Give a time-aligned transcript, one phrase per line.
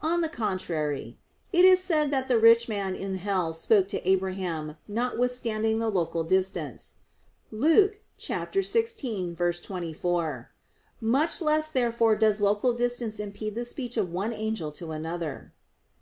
[0.00, 1.20] On the contrary,
[1.52, 6.24] It is said that the rich man in hell spoke to Abraham, notwithstanding the local
[6.24, 6.96] distance
[7.52, 10.46] (Luke 16:24).
[11.00, 15.52] Much less therefore does local distance impede the speech of one angel to another.